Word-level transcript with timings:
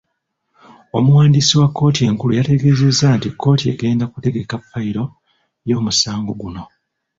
Omuwandiisi 0.97 1.53
wa 1.61 1.67
kkooti 1.69 2.01
enkulu 2.09 2.31
yategeezezza 2.35 3.07
nti 3.17 3.27
kkooti 3.31 3.65
egenda 3.73 4.05
kutegeka 4.07 4.55
fayiro 4.69 5.03
y'omusango 5.69 6.33
guno. 6.41 6.63